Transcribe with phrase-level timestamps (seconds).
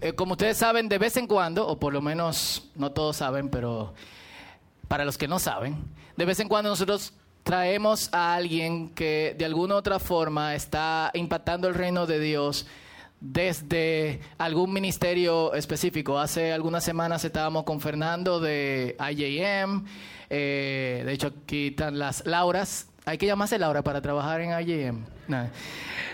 [0.00, 3.48] Eh, como ustedes saben, de vez en cuando, o por lo menos no todos saben,
[3.48, 3.94] pero
[4.86, 5.74] para los que no saben,
[6.16, 11.10] de vez en cuando nosotros traemos a alguien que de alguna u otra forma está
[11.14, 12.68] impactando el reino de Dios
[13.18, 16.16] desde algún ministerio específico.
[16.20, 19.84] Hace algunas semanas estábamos con Fernando de IJM,
[20.30, 25.04] eh, de hecho aquí están las Lauras, hay que llamarse Laura para trabajar en IJM,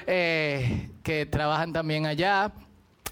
[0.07, 2.51] eh, que trabajan también allá.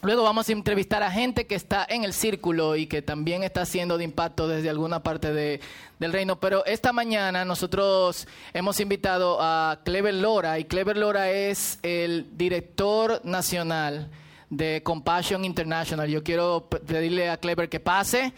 [0.04, 3.62] Luego vamos a entrevistar a gente que está en el círculo y que también está
[3.62, 5.60] haciendo de impacto desde alguna parte de,
[6.00, 6.40] del reino.
[6.40, 13.20] Pero esta mañana nosotros hemos invitado a Clever Lora y Clever Lora es el director
[13.22, 14.10] nacional
[14.50, 16.08] de Compassion International.
[16.08, 18.32] Yo quiero pedirle a Clever que pase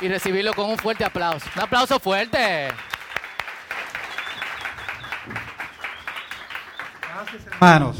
[0.00, 1.44] y recibirlo con un fuerte aplauso.
[1.56, 2.68] Un aplauso fuerte.
[7.02, 7.96] Gracias, hermanos.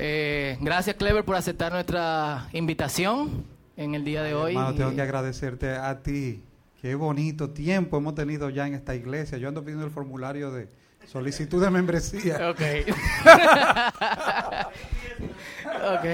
[0.00, 3.44] Eh, gracias, Clever, por aceptar nuestra invitación
[3.76, 4.52] en el día de hoy.
[4.52, 6.40] Hermano, tengo que agradecerte a ti.
[6.80, 9.38] Qué bonito tiempo hemos tenido ya en esta iglesia.
[9.38, 10.68] Yo ando pidiendo el formulario de
[11.04, 12.38] solicitud de membresía.
[12.50, 12.60] Ok.
[15.66, 16.04] ok.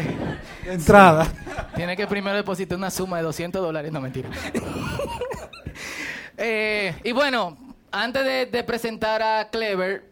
[0.66, 1.26] Entrada.
[1.76, 3.92] Tiene que primero depositar una suma de 200 dólares.
[3.92, 4.30] No, mentira.
[6.36, 7.56] Eh, y bueno,
[7.92, 10.02] antes de, de presentar a Clever,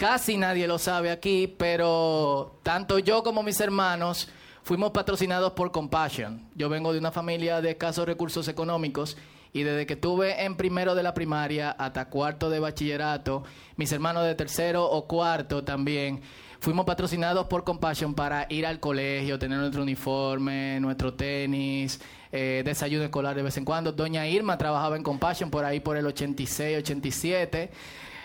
[0.00, 4.30] Casi nadie lo sabe aquí, pero tanto yo como mis hermanos
[4.62, 6.48] fuimos patrocinados por Compassion.
[6.54, 9.18] Yo vengo de una familia de escasos recursos económicos
[9.52, 13.44] y desde que tuve en primero de la primaria hasta cuarto de bachillerato,
[13.76, 16.22] mis hermanos de tercero o cuarto también,
[16.60, 22.00] fuimos patrocinados por Compassion para ir al colegio, tener nuestro uniforme, nuestro tenis,
[22.32, 23.92] eh, desayuno escolar de vez en cuando.
[23.92, 27.70] Doña Irma trabajaba en Compassion por ahí por el 86, 87.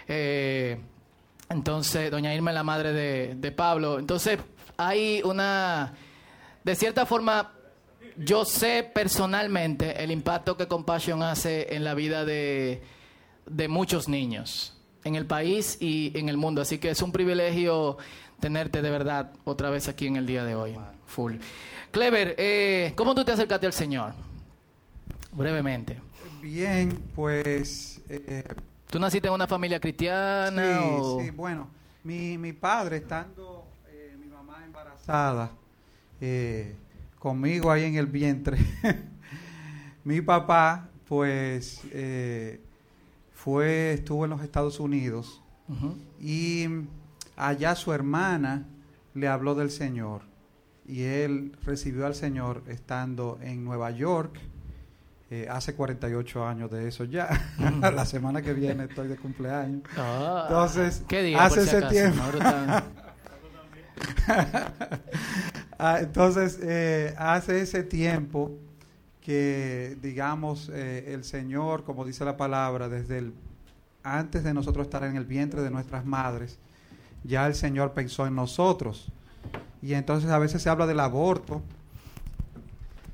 [0.08, 0.78] Eh,
[1.50, 2.94] entonces, doña Irma es la madre
[3.36, 4.00] de, Pablo.
[4.00, 4.40] Entonces,
[4.78, 5.94] hay una,
[6.64, 7.54] de cierta forma,
[8.18, 12.82] yo sé personalmente el impacto que Compassion hace en la vida de,
[13.46, 16.62] de muchos niños en el país y en el mundo.
[16.62, 17.98] Así que es un privilegio
[18.40, 20.75] tenerte de verdad otra vez aquí en el día de hoy.
[21.06, 21.36] Full.
[21.92, 24.14] Clever, eh, ¿cómo tú te acercaste al Señor?
[25.31, 26.02] Brevemente.
[26.42, 28.44] Bien, pues eh,
[28.90, 30.79] ¿Tú naciste en una familia cristiana?
[31.19, 31.68] Sí, sí, bueno,
[32.03, 35.51] mi, mi padre estando eh, mi mamá embarazada
[36.22, 36.75] eh,
[37.19, 38.57] conmigo ahí en el vientre,
[40.03, 42.62] mi papá pues eh,
[43.34, 45.41] fue, estuvo en los Estados Unidos
[46.22, 46.68] y
[47.35, 48.68] allá su hermana
[49.16, 50.22] le habló del Señor
[50.88, 54.40] y él recibió al Señor estando en Nueva York
[55.31, 57.30] eh, hace 48 años de eso ya.
[57.81, 59.81] la semana que viene estoy de cumpleaños.
[59.97, 61.03] Ah, entonces,
[61.38, 62.22] hace ese tiempo.
[65.78, 68.52] Ah, entonces, eh, hace ese tiempo
[69.19, 73.34] que, digamos, eh, el Señor, como dice la palabra, desde el
[74.03, 76.59] antes de nosotros estar en el vientre de nuestras madres,
[77.24, 79.12] ya el Señor pensó en nosotros.
[79.81, 81.62] Y entonces a veces se habla del aborto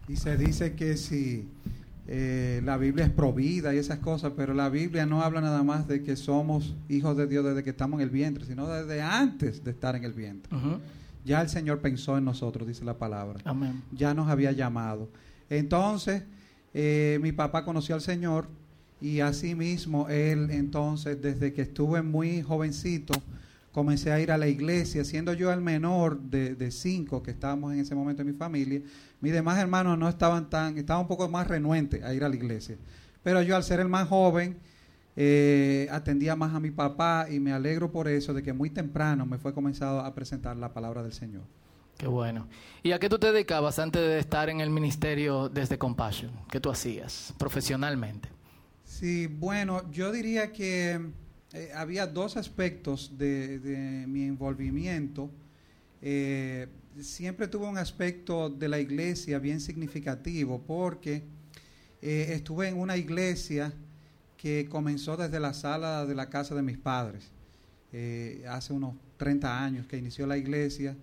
[0.07, 1.49] y se dice que si
[2.13, 5.88] eh, la Biblia es provida y esas cosas, pero la Biblia no habla nada más
[5.88, 9.63] de que somos hijos de Dios desde que estamos en el vientre, sino desde antes
[9.63, 10.51] de estar en el vientre.
[11.23, 13.39] Ya el Señor pensó en nosotros, dice la palabra.
[13.94, 15.07] Ya nos había llamado.
[15.49, 16.23] Entonces,
[16.73, 18.49] eh, mi papá conoció al Señor
[18.99, 23.13] y así mismo él entonces, desde que estuve muy jovencito,
[23.71, 27.73] comencé a ir a la iglesia, siendo yo el menor de, de cinco que estábamos
[27.73, 28.81] en ese momento en mi familia.
[29.19, 32.35] Mis demás hermanos no estaban tan, estaban un poco más renuentes a ir a la
[32.35, 32.77] iglesia.
[33.23, 34.57] Pero yo al ser el más joven,
[35.15, 39.25] eh, atendía más a mi papá y me alegro por eso de que muy temprano
[39.25, 41.43] me fue comenzado a presentar la palabra del Señor.
[41.97, 42.47] Qué bueno.
[42.81, 46.31] ¿Y a qué tú te dedicabas antes de estar en el ministerio desde Compassion?
[46.49, 48.29] ¿Qué tú hacías profesionalmente?
[48.85, 50.99] Sí, bueno, yo diría que
[51.53, 55.29] eh, había dos aspectos de, mi envolvimiento.
[56.01, 56.67] Eh,
[57.00, 61.23] siempre tuvo un aspecto de la iglesia bien significativo porque
[62.02, 63.73] eh, estuve en una iglesia
[64.37, 67.29] que comenzó desde la sala de la casa de mis padres.
[68.47, 70.96] hace unos 30 años que inició la iglesia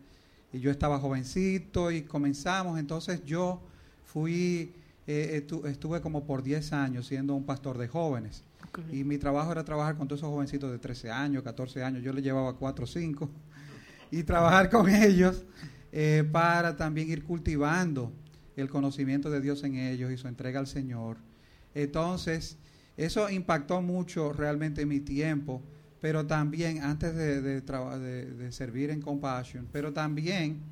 [0.53, 3.61] y yo estaba jovencito y comenzamos, entonces yo
[4.07, 4.73] fui,
[5.07, 8.43] estuve como por 10 años siendo un pastor de jóvenes.
[8.93, 12.13] Y mi trabajo era trabajar con todos esos jovencitos de 13 años, 14 años, yo
[12.13, 13.31] le llevaba 4 o 5,
[14.11, 15.45] y trabajar con ellos
[15.93, 18.13] eh, para también ir cultivando
[18.57, 21.17] el conocimiento de Dios en ellos y su entrega al Señor.
[21.75, 22.59] Entonces,
[22.97, 25.63] eso impactó mucho realmente mi tiempo,
[26.01, 30.63] pero también antes de, de, de servir en Compassion, pero también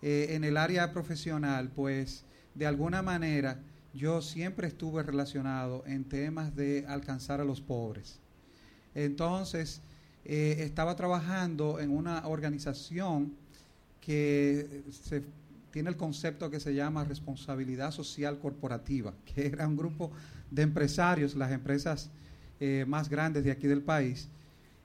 [0.00, 3.60] eh, en el área profesional, pues de alguna manera
[3.94, 8.20] yo siempre estuve relacionado en temas de alcanzar a los pobres.
[8.94, 9.80] Entonces,
[10.24, 13.32] eh, estaba trabajando en una organización
[14.00, 14.82] que
[15.70, 20.10] tiene el concepto que se llama responsabilidad social corporativa, que era un grupo
[20.50, 22.10] de empresarios, las empresas
[22.60, 24.28] eh, más grandes de aquí del país,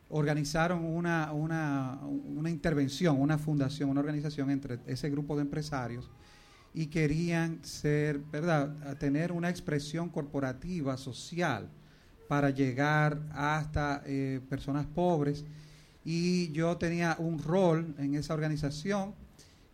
[0.09, 6.09] organizaron una, una, una intervención, una fundación, una organización entre ese grupo de empresarios
[6.73, 11.69] y querían ser, ¿verdad?, a tener una expresión corporativa, social,
[12.27, 15.45] para llegar hasta eh, personas pobres.
[16.03, 19.13] Y yo tenía un rol en esa organización,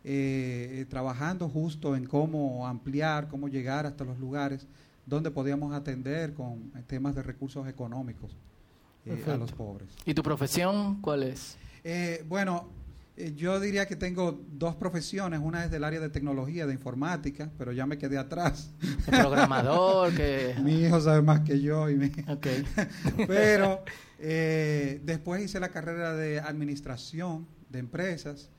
[0.04, 4.66] eh, trabajando justo en cómo ampliar, cómo llegar hasta los lugares
[5.06, 8.36] donde podíamos atender con temas de recursos económicos
[9.06, 9.88] eh, a los pobres.
[10.04, 11.56] ¿Y tu profesión cuál es?
[12.28, 12.68] bueno,
[13.20, 15.40] eh, yo diría que tengo dos profesiones.
[15.42, 18.70] Una es del área de tecnología, de informática, pero ya me quedé atrás.
[19.06, 20.54] programador, que...
[20.62, 21.88] Mi hijo sabe más que yo.
[21.90, 22.10] Y mi...
[23.26, 23.84] pero
[24.18, 28.50] eh, después hice la carrera de administración de empresas.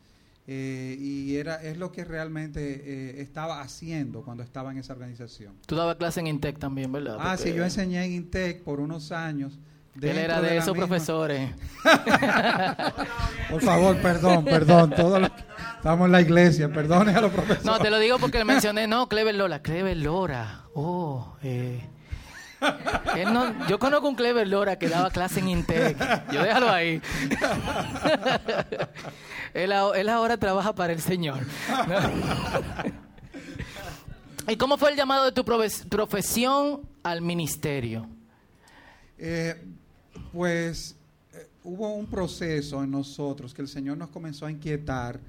[0.48, 5.54] Eh, y era es lo que realmente estaba haciendo cuando estaba en esa organización.
[5.66, 7.18] Tú dabas clase en Intec también, ¿verdad?
[7.20, 9.60] Ah, sí, yo enseñé en Intec por unos años
[10.00, 11.52] él era de, esos profesores.
[13.50, 14.92] Por favor, perdón, perdón.
[14.92, 15.30] Todos
[15.76, 17.66] estamos en la iglesia, perdone a los profesores.
[17.66, 19.62] No, te lo digo porque le mencioné, no, Clever Lora.
[19.62, 20.64] Clever Lora.
[20.74, 21.82] Oh, eh.
[23.68, 25.98] yo conozco un Clever Lora que daba clase en Intec.
[26.32, 27.02] Yo déjalo ahí.
[29.54, 31.40] él, ahora trabaja para el Señor.
[34.48, 38.08] ¿Y cómo fue el llamado de tu profesión al ministerio?
[39.18, 39.62] Eh,
[40.32, 40.96] pues
[41.34, 45.20] eh, hubo un proceso en nosotros que el Señor nos comenzó a inquietar.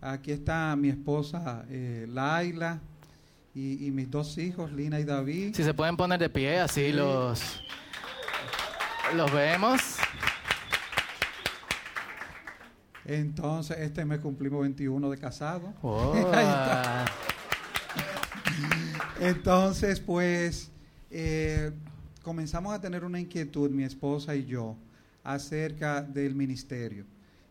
[0.00, 2.80] Aquí está mi esposa eh, Laila
[3.54, 5.54] y, mis dos hijos, Lina y David.
[5.54, 7.62] Si se pueden poner de pie, así los,
[9.14, 9.80] los vemos.
[13.04, 15.74] Entonces, este mes cumplimos 21 de casado.
[15.82, 16.14] Oh.
[19.20, 20.70] Entonces, pues,
[21.10, 21.72] eh,
[22.22, 24.76] comenzamos a tener una inquietud, mi esposa y yo,
[25.24, 27.04] acerca del ministerio.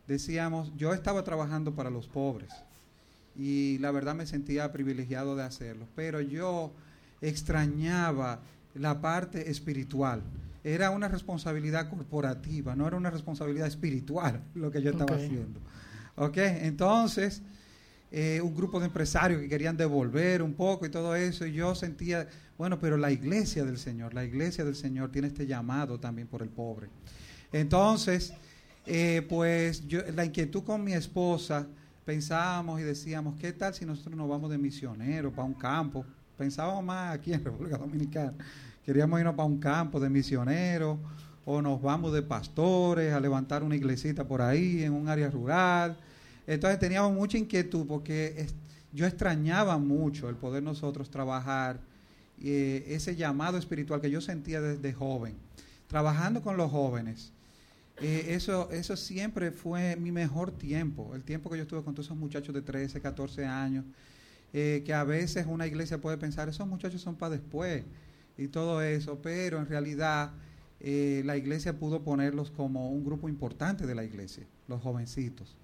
[0.07, 2.51] Decíamos, yo estaba trabajando para los pobres
[3.35, 6.73] y la verdad me sentía privilegiado de hacerlo, pero yo
[7.21, 8.41] extrañaba
[8.73, 10.21] la parte espiritual.
[10.63, 15.59] Era una responsabilidad corporativa, no era una responsabilidad espiritual lo que yo estaba haciendo.
[16.15, 16.37] ¿Ok?
[16.37, 17.41] Entonces,
[18.11, 21.73] eh, un grupo de empresarios que querían devolver un poco y todo eso, y yo
[21.73, 22.27] sentía,
[22.61, 26.43] bueno, pero la iglesia del Señor, la iglesia del Señor tiene este llamado también por
[26.43, 26.89] el pobre.
[27.51, 28.35] Entonces,
[28.85, 31.65] eh, pues yo, la inquietud con mi esposa,
[32.05, 36.05] pensábamos y decíamos, ¿qué tal si nosotros nos vamos de misioneros para un campo?
[36.37, 38.35] Pensábamos más aquí en República Dominicana.
[38.85, 40.99] Queríamos irnos para un campo de misioneros
[41.45, 45.97] o nos vamos de pastores a levantar una iglesita por ahí en un área rural
[46.45, 48.45] entonces teníamos mucha inquietud porque
[48.93, 51.79] yo extrañaba mucho el poder nosotros trabajar
[52.43, 55.35] eh, ese llamado espiritual que yo sentía desde joven,
[55.87, 57.31] trabajando con los jóvenes.
[58.01, 62.07] Eh, eso, eso siempre fue mi mejor tiempo, el tiempo que yo estuve con todos
[62.07, 63.85] esos muchachos de 13, 14 años,
[64.53, 67.83] eh, que a veces una iglesia puede pensar, esos muchachos son para después
[68.37, 70.31] y todo eso, pero en realidad
[70.83, 75.55] la iglesia pudo ponerlos como un grupo importante de la iglesia, los jovencitos.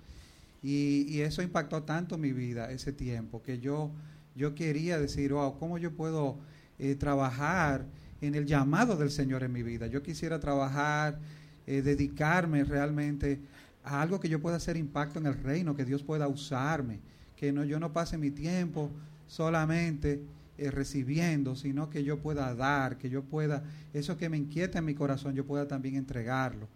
[0.62, 3.92] Y, eso impactó tanto mi vida, ese tiempo, que yo,
[4.36, 6.38] yo quería decir, wow, ¿cómo yo puedo
[6.80, 7.86] eh, trabajar
[8.22, 9.88] en el llamado del Señor en mi vida?
[9.88, 11.20] Yo quisiera trabajar,
[11.66, 13.40] eh, dedicarme realmente
[13.84, 17.00] a algo que yo pueda hacer impacto en el reino, que Dios pueda usarme,
[17.36, 18.90] que no, yo no pase mi tiempo
[19.28, 20.22] solamente
[20.58, 24.86] eh, recibiendo, sino que yo pueda dar, que yo pueda, eso que me inquieta en
[24.86, 26.68] mi corazón, yo pueda también entregarlo.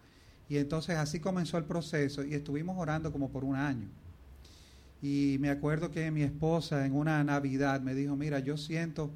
[0.48, 3.88] Y entonces así comenzó el proceso y estuvimos orando como por un año.
[5.02, 9.10] Y me acuerdo que mi esposa en una Navidad me dijo, mira, yo siento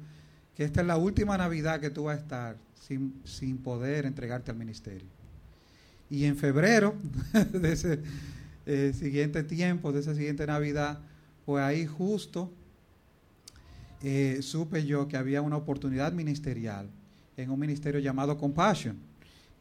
[0.57, 4.49] que esta es la última Navidad que tú vas a estar sin, sin poder entregarte
[4.49, 5.07] al ministerio.
[6.09, 6.95] Y en febrero
[7.53, 7.99] de ese
[8.65, 10.97] eh, siguiente tiempo, de esa siguiente Navidad,
[11.45, 12.51] pues ahí justo
[14.01, 16.89] eh, supe yo que había una oportunidad ministerial
[17.37, 18.97] en un ministerio llamado Compassion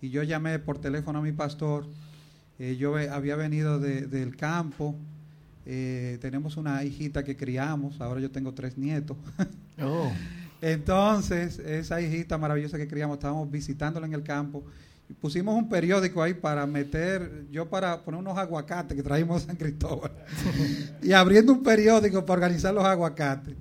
[0.00, 1.86] y yo llamé por teléfono a mi pastor.
[2.58, 4.96] Eh, yo había venido del campo.
[5.66, 8.00] Tenemos una hijita que criamos.
[8.00, 9.18] Ahora yo tengo tres nietos.
[9.78, 10.10] Oh.
[10.60, 14.64] Entonces, esa hijita maravillosa que criamos, estábamos visitándola en el campo.
[15.20, 19.56] pusimos un periódico ahí para meter, yo para poner unos aguacates que trajimos de San
[19.56, 20.10] Cristóbal.
[21.02, 23.54] y abriendo un periódico para organizar los aguacates,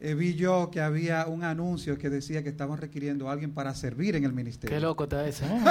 [0.00, 3.74] eh, vi yo que había un anuncio que decía que estaban requiriendo a alguien para
[3.74, 4.74] servir en el ministerio.
[4.76, 5.44] Qué loco está ese.
[5.46, 5.48] ¿eh?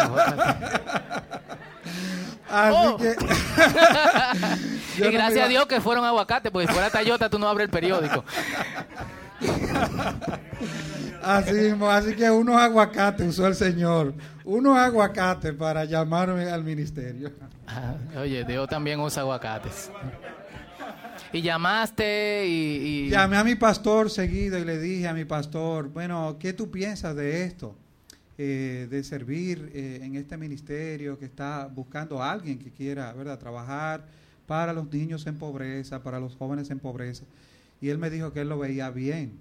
[2.50, 2.98] Así Oh.
[2.98, 3.10] que.
[4.98, 7.48] y no gracias iba- a Dios que fueron aguacates, porque si fuera Tayota tú no
[7.48, 8.24] abres el periódico.
[11.25, 14.13] Así mismo, así que unos aguacates usó el Señor.
[14.44, 17.32] Unos aguacates para llamarme al ministerio.
[17.67, 19.89] Ah, Oye, Dios también usa aguacates.
[21.34, 22.51] Y llamaste y...
[23.08, 26.70] y- Llamé a mi pastor seguido y le dije a mi pastor, bueno, ¿qué tú
[26.70, 27.75] piensas de esto?
[28.38, 33.39] Eh, de servir eh, en este ministerio que está buscando a alguien que quiera, ¿verdad?,
[33.39, 34.03] trabajar
[34.46, 37.24] para los niños en pobreza, para los jóvenes en pobreza.
[37.82, 39.39] Y él me dijo que él lo veía bien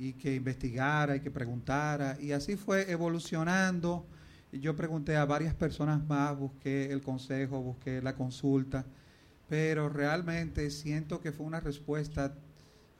[0.00, 2.16] y que investigara y que preguntara.
[2.18, 4.06] Y así fue evolucionando.
[4.50, 8.86] Yo pregunté a varias personas más, busqué el consejo, busqué la consulta,
[9.46, 12.34] pero realmente siento que fue una respuesta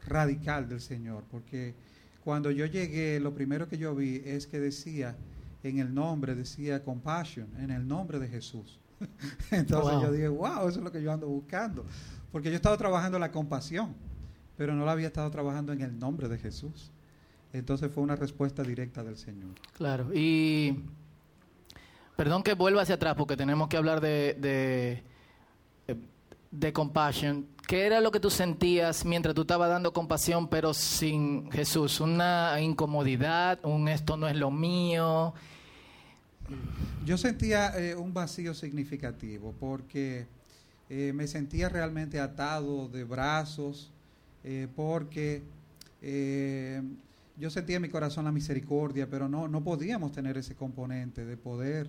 [0.07, 1.75] radical del Señor, porque
[2.23, 5.17] cuando yo llegué, lo primero que yo vi es que decía,
[5.63, 8.79] en el nombre, decía compassion, en el nombre de Jesús.
[9.51, 10.03] Entonces Wow.
[10.03, 11.85] yo dije, wow, eso es lo que yo ando buscando,
[12.31, 13.95] porque yo he estado trabajando la compasión,
[14.61, 16.91] pero no la había estado trabajando en el nombre de Jesús.
[17.55, 19.53] Entonces fue una respuesta directa del Señor.
[19.73, 20.85] Claro, y...
[22.15, 25.03] Perdón que vuelva hacia atrás porque tenemos que hablar de, de,
[26.51, 27.47] de compassion.
[27.67, 31.99] ¿Qué era lo que tú sentías mientras tú estabas dando compasión pero sin Jesús?
[31.99, 33.65] ¿Una incomodidad?
[33.65, 35.33] ¿Un esto no es lo mío?
[37.07, 40.27] Yo sentía eh, un vacío significativo porque
[40.91, 43.91] eh, me sentía realmente atado de brazos,
[44.45, 45.43] eh, porque
[46.03, 46.83] eh,
[47.39, 51.37] yo sentía en mi corazón la misericordia, pero no, no podíamos tener ese componente de
[51.37, 51.89] poder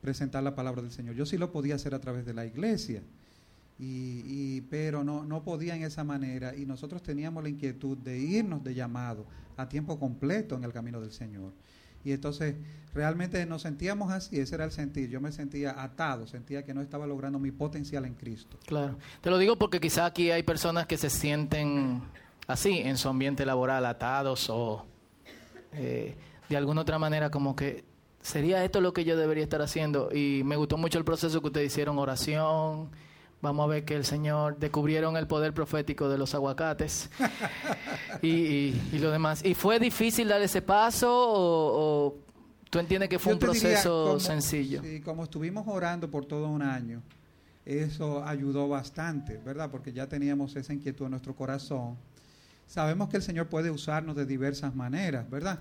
[0.00, 1.14] presentar la palabra del Señor.
[1.14, 3.02] Yo sí lo podía hacer a través de la iglesia,
[3.78, 8.18] y, y- pero no, no podía en esa manera y nosotros teníamos la inquietud de
[8.18, 11.52] irnos de llamado a tiempo completo en el camino del Señor.
[12.04, 12.56] Y entonces
[12.94, 15.08] realmente nos sentíamos así, ese era el sentir.
[15.10, 18.58] Yo me sentía atado, sentía que no estaba logrando mi potencial en Cristo.
[18.66, 18.98] Claro.
[19.20, 22.02] Te lo digo porque quizá aquí hay personas que se sienten
[22.46, 24.84] así en su ambiente laboral, atados o
[25.72, 26.16] eh,
[26.48, 27.84] de alguna otra manera como que
[28.20, 30.10] sería esto lo que yo debería estar haciendo.
[30.12, 32.90] Y me gustó mucho el proceso que ustedes hicieron, oración.
[33.42, 37.10] Vamos a ver que el Señor descubrieron el poder profético de los aguacates
[38.22, 39.44] y, y- y lo demás.
[39.44, 42.18] ¿Y fue difícil dar ese paso o, o
[42.70, 44.80] tú entiendes que fue Yo un proceso como- sencillo?
[44.82, 47.02] Sí, como estuvimos orando por todo un año,
[47.66, 49.70] eso ayudó bastante, ¿verdad?
[49.70, 51.96] Porque ya teníamos esa inquietud en nuestro corazón.
[52.68, 55.58] Sabemos que el Señor puede usarnos de diversas maneras, ¿verdad?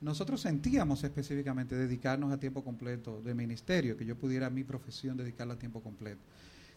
[0.00, 5.54] Nosotros sentíamos específicamente dedicarnos a tiempo completo de ministerio, que yo pudiera mi profesión dedicarla
[5.54, 6.20] a tiempo completo.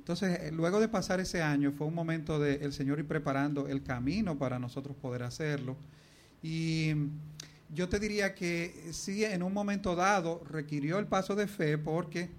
[0.04, 3.70] Entonces, eh, luego de pasar ese año, fue un momento de el Señor ir preparando
[3.70, 5.78] el camino para nosotros poder hacerlo.
[6.42, 6.92] Y
[7.74, 12.30] yo te diría que sí, en un momento dado requirió el paso de fe porque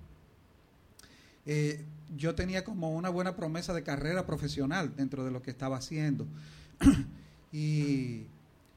[1.47, 1.83] eh,
[2.14, 6.26] yo tenía como una buena promesa de carrera profesional dentro de lo que estaba haciendo.
[7.50, 8.26] y,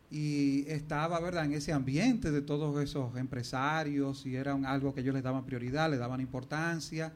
[0.09, 5.13] y estaba, ¿verdad?, en ese ambiente de todos esos empresarios y era algo que ellos
[5.13, 7.11] les daban prioridad, le daban importancia.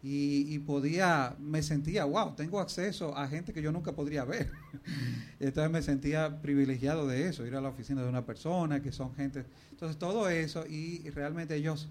[0.00, 4.50] Y, podía, me sentía, wow, tengo acceso a gente que yo nunca podría ver.
[5.40, 9.12] Entonces me sentía privilegiado de eso, ir a la oficina de una persona, que son
[9.16, 9.44] gente.
[9.72, 11.88] Entonces todo eso, y realmente ellos,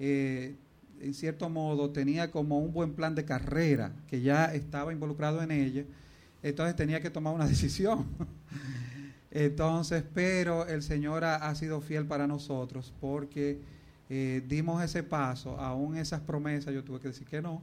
[0.00, 0.56] eh,
[1.00, 5.52] en cierto modo, tenía como un buen plan de carrera, que ya estaba involucrado en
[5.52, 5.84] ella.
[6.42, 8.04] Entonces tenía que tomar una decisión.
[9.30, 13.60] Entonces, pero el Señor ha sido fiel para nosotros porque
[14.10, 17.62] eh, dimos ese paso, aún esas promesas yo tuve que decir que no.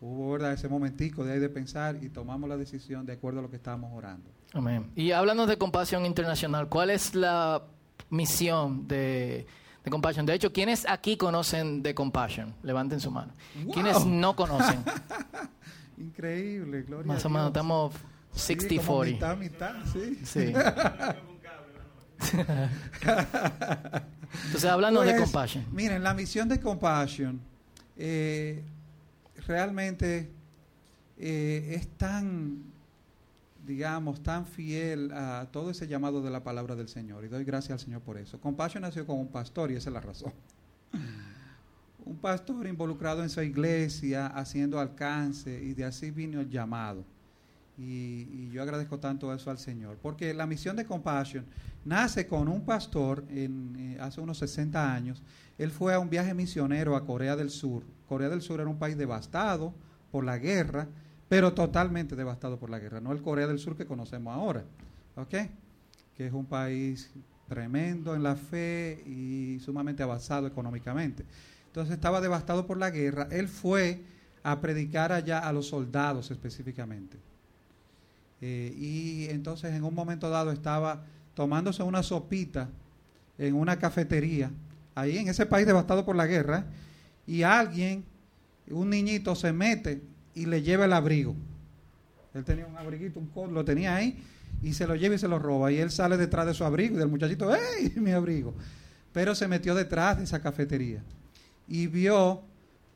[0.00, 0.52] Hubo ¿verdad?
[0.52, 3.56] ese momentico de ahí de pensar y tomamos la decisión de acuerdo a lo que
[3.56, 4.28] estábamos orando.
[4.52, 4.90] Amén.
[4.94, 6.68] Y háblanos de Compasión Internacional.
[6.68, 7.62] ¿Cuál es la
[8.10, 9.46] misión de,
[9.82, 10.26] de Compassion?
[10.26, 12.54] De hecho, ¿quiénes aquí conocen de Compassion?
[12.62, 13.32] Levanten su mano.
[13.64, 13.72] ¡Wow!
[13.72, 14.84] ¿Quiénes no conocen?
[15.96, 17.94] Increíble, gloria Más o menos, estamos
[18.34, 18.84] Sí, 60-40.
[18.86, 20.18] como mitad, mitad, sí.
[20.24, 20.52] Sí.
[24.46, 25.66] Entonces, háblanos de Pues, Compassion.
[25.72, 27.40] Miren, la misión de Compassion
[27.96, 28.62] eh,
[29.46, 30.30] realmente
[31.18, 32.64] eh, es tan,
[33.66, 37.24] digamos, tan fiel a todo ese llamado de la palabra del Señor.
[37.24, 38.40] Y doy gracias al Señor por eso.
[38.40, 40.32] Compassion nació con un pastor y esa es la razón.
[42.06, 47.02] Un pastor involucrado en su iglesia, haciendo alcance, y de así vino el llamado.
[47.76, 49.98] Y, yo agradezco tanto eso al Señor.
[50.00, 51.44] Porque la misión de Compassion
[51.84, 55.22] nace con un pastor en, eh, hace unos 60 años.
[55.58, 57.82] Él fue a un viaje misionero a Corea del Sur.
[58.08, 59.74] Corea del Sur era un país devastado
[60.12, 60.86] por la guerra,
[61.28, 63.00] pero totalmente devastado por la guerra.
[63.00, 64.64] No el Corea del Sur que conocemos ahora.
[65.16, 65.34] ¿Ok?
[66.16, 67.10] Que es un país
[67.48, 71.24] tremendo en la fe y sumamente avanzado económicamente.
[71.66, 73.26] Entonces estaba devastado por la guerra.
[73.32, 74.04] Él fue
[74.44, 77.18] a predicar allá a los soldados específicamente.
[78.46, 82.68] Eh, y entonces en un momento dado estaba tomándose una sopita
[83.38, 84.50] en una cafetería,
[84.94, 86.66] ahí en ese país devastado por la guerra,
[87.26, 88.04] y alguien,
[88.68, 90.02] un niñito, se mete
[90.34, 91.34] y le lleva el abrigo.
[92.34, 94.22] Él tenía un abriguito, un lo tenía ahí,
[94.62, 95.72] y se lo lleva y se lo roba.
[95.72, 97.94] Y él sale detrás de su abrigo y del muchachito, ¡hey!
[97.96, 98.52] Mi abrigo.
[99.14, 101.02] Pero se metió detrás de esa cafetería
[101.66, 102.42] y vio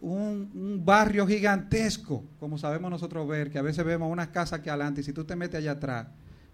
[0.01, 5.01] un, barrio gigantesco, como sabemos nosotros ver, que a veces vemos unas casas aquí adelante
[5.01, 6.07] y si tú te metes allá atrás,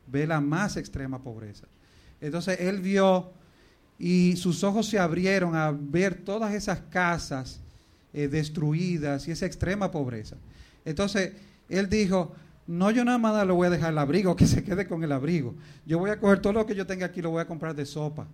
[0.06, 1.66] ve la más extrema pobreza.
[2.20, 3.32] Entonces él vio
[3.98, 7.60] y sus ojos se abrieron a ver todas esas casas
[8.12, 10.36] eh, destruidas y esa extrema pobreza.
[10.84, 11.32] Entonces
[11.68, 12.34] él dijo,
[12.66, 15.12] no yo nada más le voy a dejar el abrigo, que se quede con el
[15.12, 15.54] abrigo.
[15.86, 17.84] Yo voy a coger todo lo que yo tenga aquí, lo voy a comprar de
[17.84, 18.26] sopa.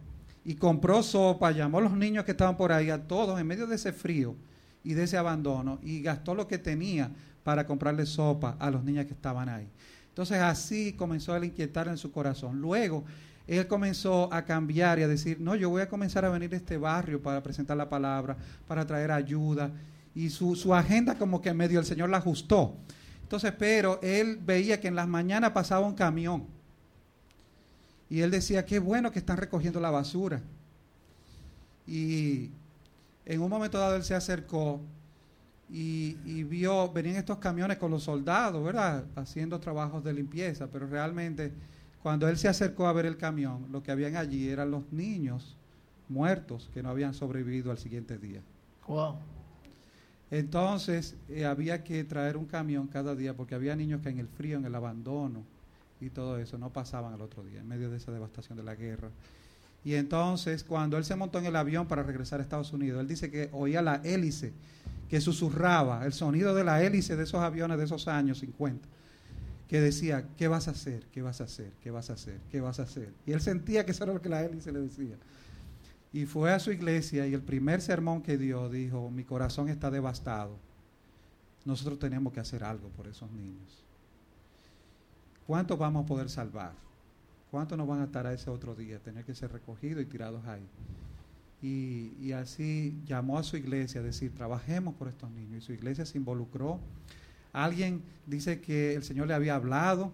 [0.45, 3.67] Y compró sopa, llamó a los niños que estaban por ahí, a todos, en medio
[3.67, 4.35] de ese frío
[4.83, 7.11] y de ese abandono y gastó lo que tenía
[7.45, 9.69] para comprarle sopa a los niños que estaban ahí.
[10.09, 12.61] Entonces así comenzó a inquietar en su corazón.
[12.61, 13.05] Luego
[13.47, 16.57] él comenzó a cambiar y a decir, no, yo voy a comenzar a venir a
[16.57, 18.37] este barrio para presentar la palabra,
[18.69, 19.71] para traer ayuda.
[20.15, 22.77] Y su, su agenda como que medio el Señor la ajustó.
[23.23, 26.45] Entonces, pero él veía que en las mañanas pasaba un camión.
[28.09, 30.41] Y él decía, qué bueno que están recogiendo la basura.
[31.87, 32.51] Y
[33.25, 34.81] en un momento dado él se acercó
[35.73, 39.05] y, vio, venían estos camiones con los soldados, ¿verdad?
[39.15, 41.53] Haciendo trabajos de limpieza, pero realmente
[42.03, 45.57] cuando él se acercó a ver el camión, lo que habían allí eran los niños
[46.09, 48.43] muertos que no habían sobrevivido al siguiente día.
[48.89, 49.17] Wow.
[50.31, 54.29] Entonces eh, había que traer un camión cada día porque había niños que en el
[54.29, 55.45] frío, en el abandono
[56.01, 58.75] y todo eso no pasaban al otro día en medio de esa devastación de la
[58.75, 59.11] guerra.
[59.85, 63.09] Y entonces, cuando él se montó en el avión para regresar a Estados Unidos, él
[63.09, 64.53] dice que oía la hélice
[65.09, 68.87] que susurraba, el sonido de la hélice de esos aviones de esos años 50,
[69.69, 71.05] que decía, ¿qué vas a hacer?
[71.13, 71.73] ¿Qué vas a hacer?
[71.83, 72.39] ¿Qué vas a hacer?
[72.51, 73.13] ¿Qué vas a hacer?
[73.27, 75.17] Y él sentía que eso era lo que la hélice le decía.
[76.13, 79.91] Y fue a su iglesia y el primer sermón que dio dijo, mi corazón está
[79.91, 80.57] devastado.
[81.65, 83.85] Nosotros tenemos que hacer algo por esos niños.
[85.47, 86.73] ¿Cuántos vamos a poder salvar?
[87.51, 89.01] ¿Cuántos nos van a estar a ese otro día?
[89.01, 90.63] Tener que ser recogidos y tirados ahí.
[91.63, 95.65] Y, así llamó a su iglesia a decir, trabajemos por estos niños.
[95.65, 96.79] Y su iglesia se involucró.
[97.53, 100.13] Alguien dice que el Señor le había hablado,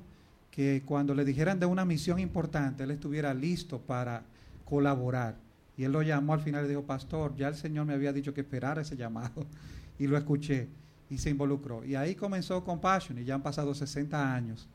[0.51, 4.23] que cuando le dijeran de una misión importante, él estuviera listo para
[4.65, 5.37] colaborar.
[5.77, 8.33] Y él lo llamó al final y dijo, pastor, ya el Señor me había dicho
[8.33, 9.47] que esperara ese llamado.
[9.99, 10.69] Y lo escuché
[11.09, 11.83] y se involucró.
[11.83, 14.69] Y ahí comenzó Compassion y ya han pasado 60 años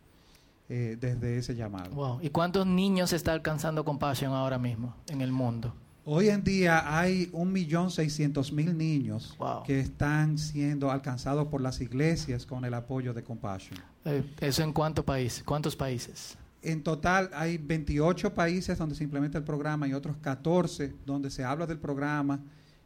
[0.69, 2.19] eh, desde ese llamado.
[2.21, 5.74] ¿Y cuántos niños está alcanzando Compassion ahora mismo en el mundo?
[6.04, 11.80] Hoy en día hay un millón seiscientos mil niños que están siendo alcanzados por las
[11.80, 13.80] iglesias con el apoyo de Compassion.
[14.06, 15.43] Eh, ¿Eso en cuántos países?
[15.43, 16.38] ¿Cuántos países?
[16.63, 21.43] En total hay 28 países donde se implementa el programa y otros 14 donde se
[21.43, 22.39] habla del programa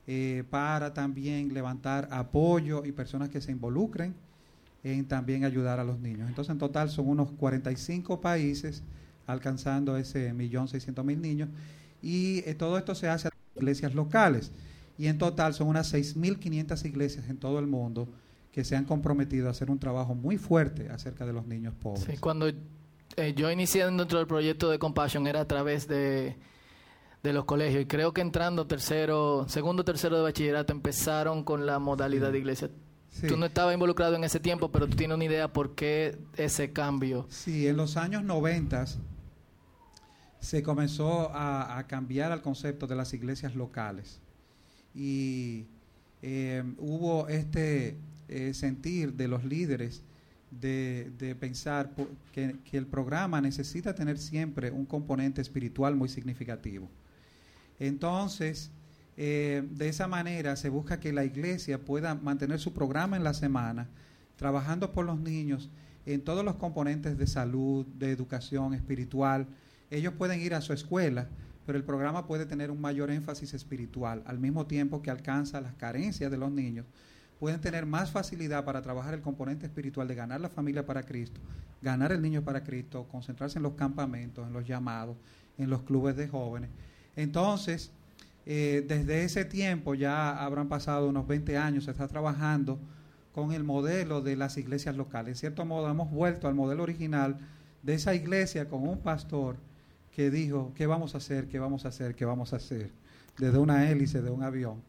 [0.07, 4.13] eh, para también levantar apoyo y personas que se involucren
[4.85, 6.29] en también ayudar a los niños.
[6.29, 8.83] Entonces, en total son unos 45 países
[9.25, 11.49] alcanzando ese millón seiscientos mil niños
[12.01, 14.51] y eh, todo esto se hace a iglesias locales
[14.99, 18.07] y en total son unas 6.500 iglesias en todo el mundo
[18.51, 22.05] que se han comprometido a hacer un trabajo muy fuerte acerca de los niños pobres.
[22.05, 26.37] Sí, cuando eh, yo inicié dentro del proyecto de Compassion era a través de,
[27.23, 31.79] de los colegios y creo que entrando tercero, segundo, tercero de bachillerato empezaron con la
[31.79, 32.69] modalidad de iglesia.
[33.21, 36.71] Tú no estabas involucrado en ese tiempo, pero tú tienes una idea por qué ese
[36.71, 37.25] cambio.
[37.29, 38.85] Sí, en los años 90
[40.39, 44.19] se comenzó a, cambiar el concepto de las iglesias locales.
[44.93, 45.65] Y
[46.21, 47.97] eh, hubo este
[48.27, 50.03] eh, sentir de los líderes
[50.51, 51.91] de, pensar
[52.31, 56.89] que, que, el programa necesita tener siempre un componente espiritual muy significativo.
[57.79, 58.71] Entonces,
[59.17, 63.33] eh, de esa manera se busca que la iglesia pueda mantener su programa en la
[63.33, 63.87] semana,
[64.35, 65.69] trabajando por los niños
[66.05, 69.47] en todos los componentes de salud, de educación espiritual.
[69.89, 71.27] Ellos pueden ir a su escuela,
[71.65, 75.73] pero el programa puede tener un mayor énfasis espiritual, al mismo tiempo que alcanza las
[75.75, 76.85] carencias de los niños,
[77.39, 81.39] pueden tener más facilidad para trabajar el componente espiritual de ganar la familia para Cristo,
[81.81, 85.17] ganar el niño para Cristo, concentrarse en los campamentos, en los llamados,
[85.57, 86.69] en los clubes de jóvenes.
[87.15, 87.91] Entonces,
[88.45, 92.79] eh, desde ese tiempo, ya habrán pasado unos 20 años, se está trabajando
[93.33, 95.29] con el modelo de las iglesias locales.
[95.29, 97.37] En cierto modo, hemos vuelto al modelo original
[97.81, 99.57] de esa iglesia con un pastor
[100.11, 101.47] que dijo, ¿qué vamos a hacer?
[101.47, 102.15] ¿Qué vamos a hacer?
[102.15, 102.91] ¿Qué vamos a hacer?
[103.37, 104.81] Desde una hélice de un avión.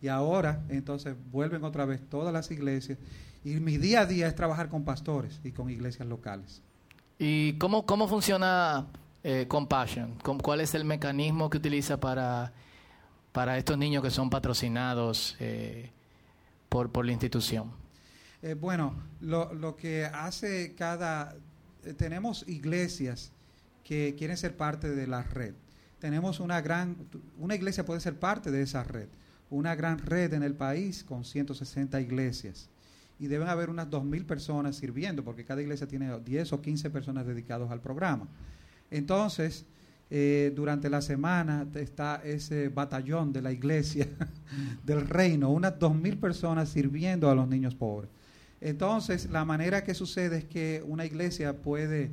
[0.00, 2.98] Y ahora, entonces, vuelven otra vez todas las iglesias.
[3.44, 6.62] Y mi día a día es trabajar con pastores y con iglesias locales.
[7.18, 8.86] ¿Y cómo, cómo funciona
[9.22, 10.18] eh, Compassion?
[10.42, 12.52] ¿Cuál es el mecanismo que utiliza para,
[13.34, 15.90] para estos niños que son patrocinados eh,
[16.68, 17.72] por, por la institución?
[18.42, 21.34] Eh, bueno, lo, lo, que hace cada...
[21.84, 23.32] Eh, tenemos iglesias
[23.82, 25.52] que quieren ser parte de la red.
[25.98, 26.96] Tenemos una gran...
[27.36, 29.08] Una iglesia puede ser parte de esa red.
[29.50, 32.68] Una gran red en el país con 160 iglesias.
[33.18, 37.26] Y deben haber unas 2.000 personas sirviendo, porque cada iglesia tiene 10 o 15 personas
[37.26, 38.28] dedicadas al programa.
[38.92, 39.66] Entonces,
[40.10, 44.06] eh, durante la semana está ese batallón de la iglesia
[44.84, 48.10] del reino, unas 2.000 personas sirviendo a los niños pobres.
[48.60, 52.10] Entonces, la manera que sucede es que una iglesia puede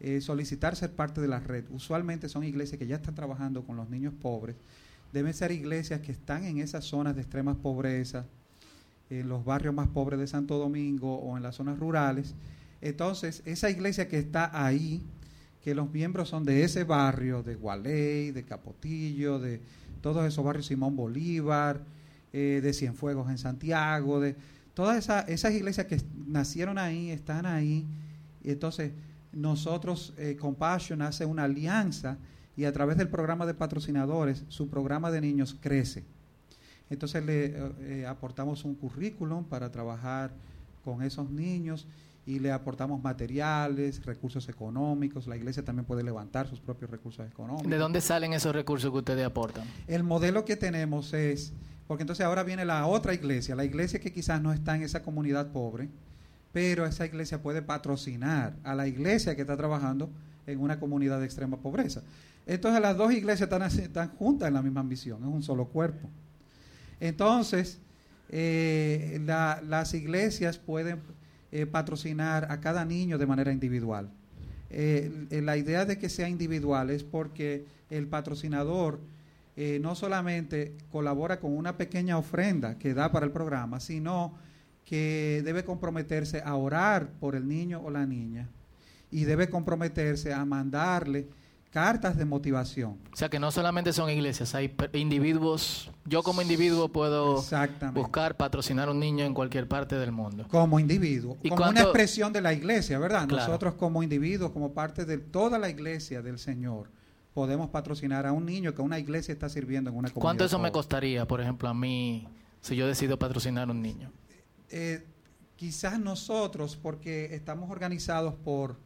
[0.00, 1.64] eh, solicitar ser parte de la red.
[1.70, 4.56] Usualmente son iglesias que ya están trabajando con los niños pobres.
[5.12, 8.24] Deben ser iglesias que están en esas zonas de extrema pobreza,
[9.10, 12.34] en los barrios más pobres de Santo Domingo o en las zonas rurales.
[12.80, 15.02] Entonces, esa iglesia que está ahí,
[15.62, 19.60] que los miembros son de ese barrio, de Gualey, de Capotillo, de
[20.00, 21.82] todos esos barrios Simón Bolívar,
[22.32, 24.36] eh, de Cienfuegos en Santiago, de
[24.74, 27.86] todas esas iglesias que nacieron ahí, están ahí,
[28.42, 28.92] y entonces
[29.32, 32.18] nosotros, eh, Compassion, hace una alianza
[32.56, 36.04] y a través del programa de patrocinadores, su programa de niños crece.
[36.90, 40.32] Entonces le eh, eh, aportamos un currículum para trabajar
[40.84, 41.86] con esos niños
[42.26, 45.26] y le aportamos materiales, recursos económicos.
[45.26, 47.70] La iglesia también puede levantar sus propios recursos económicos.
[47.70, 49.66] ¿De dónde salen esos recursos que ustedes aportan?
[49.86, 51.52] El modelo que tenemos es
[51.90, 55.02] porque entonces ahora viene la otra iglesia, la iglesia que quizás no está en esa
[55.02, 55.88] comunidad pobre,
[56.52, 60.08] pero esa iglesia puede patrocinar a la iglesia que está trabajando
[60.46, 62.02] en una comunidad de extrema pobreza.
[62.46, 66.08] Entonces las dos iglesias están, juntas en la misma ambición, es un solo cuerpo.
[67.00, 67.80] Entonces,
[68.28, 71.00] eh, las iglesias pueden
[71.52, 74.10] eh, patrocinar a cada niño de manera individual.
[74.70, 79.00] Eh, la idea de que sea individual es porque el patrocinador
[79.56, 84.32] eh, no solamente colabora con una pequeña ofrenda que da para el programa, sino
[84.84, 88.48] que debe comprometerse a orar por el niño o la niña
[89.10, 91.26] y debe comprometerse a mandarle
[91.70, 92.98] cartas de motivación.
[93.12, 97.42] O sea que no solamente son iglesias, hay individuos, yo como individuo puedo
[97.94, 100.46] buscar patrocinar a un niño en cualquier parte del mundo.
[100.48, 103.26] Como individuo, como una expresión de la iglesia, ¿verdad?
[103.26, 106.90] Nosotros como individuos, como parte de toda la iglesia del Señor,
[107.32, 110.22] podemos patrocinar a un niño que una iglesia está sirviendo en una comunidad.
[110.22, 112.26] ¿Cuánto eso me costaría, por ejemplo, a mí,
[112.60, 114.10] si yo decido patrocinar a un niño?
[114.70, 115.06] Eh,
[115.54, 118.76] quizás nosotros, porque estamos organizados por,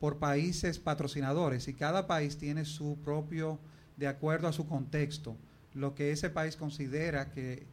[0.00, 3.58] por países patrocinadores y cada país tiene su propio,
[3.96, 5.36] de acuerdo a su contexto,
[5.74, 7.66] lo que ese país considera que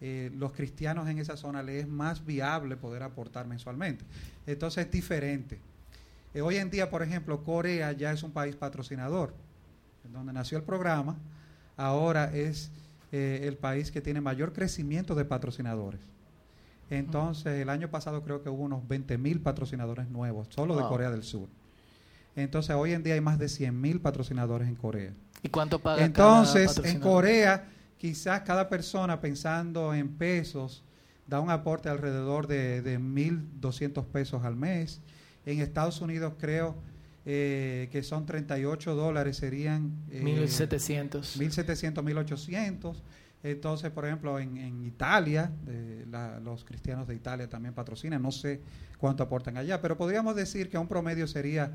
[0.00, 4.04] eh, los cristianos en esa zona le es más viable poder aportar mensualmente.
[4.46, 5.58] Entonces es diferente.
[6.34, 9.34] Eh, hoy en día, por ejemplo, Corea ya es un país patrocinador
[10.12, 11.16] donde nació el programa,
[11.76, 12.70] ahora es
[13.12, 16.00] eh, el país que tiene mayor crecimiento de patrocinadores.
[16.90, 21.10] Entonces, el año pasado creo que hubo unos 20 mil patrocinadores nuevos, solo de Corea
[21.10, 21.48] del Sur.
[22.36, 25.12] Entonces, hoy en día hay más de 100 mil patrocinadores en Corea.
[25.42, 30.84] ¿Y cuánto paga Entonces, en Corea, quizás cada persona pensando en pesos,
[31.26, 35.00] da un aporte alrededor de, de 1.200 pesos al mes.
[35.46, 36.76] En Estados Unidos creo
[37.26, 39.92] eh, que son 38 dólares, serían...
[40.10, 41.38] Eh, 1.700.
[41.38, 42.96] 1.700, 1.800.
[43.42, 45.50] Entonces, por ejemplo, en, Italia,
[46.42, 48.60] los cristianos de Italia también patrocinan, no sé
[48.98, 51.72] cuánto aportan allá, pero podríamos decir que a un promedio sería